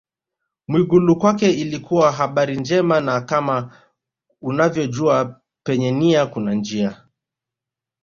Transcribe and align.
Mwigulu 0.67 1.15
kwake 1.15 1.51
ilikuwa 1.51 2.11
habari 2.11 2.57
njema 2.57 3.01
na 3.01 3.21
kama 3.21 3.75
unavyojua 4.41 5.41
penye 5.63 5.91
nia 5.91 6.25
kuna 6.27 6.53
njia 6.53 7.03